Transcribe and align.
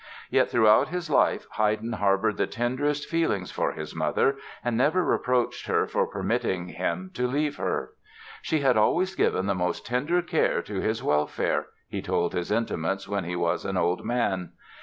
Yet 0.31 0.49
throughout 0.49 0.87
his 0.87 1.11
life 1.11 1.45
Haydn 1.57 1.93
harbored 1.93 2.37
the 2.37 2.47
tenderest 2.47 3.07
feelings 3.07 3.51
for 3.51 3.73
his 3.73 3.95
mother 3.95 4.35
and 4.65 4.75
never 4.75 5.05
reproached 5.05 5.67
her 5.67 5.85
for 5.85 6.07
permitting 6.07 6.69
him 6.69 7.11
to 7.13 7.27
leave 7.27 7.57
her. 7.57 7.91
"She 8.41 8.61
had 8.61 8.77
always 8.77 9.13
given 9.13 9.45
the 9.45 9.53
most 9.53 9.85
tender 9.85 10.23
care 10.23 10.63
to 10.63 10.81
his 10.81 11.03
welfare", 11.03 11.67
he 11.87 12.01
told 12.01 12.33
his 12.33 12.49
intimates 12.51 13.07
when 13.07 13.25
he 13.25 13.35
was 13.35 13.63
an 13.63 13.77
old 13.77 14.03
man. 14.03 14.53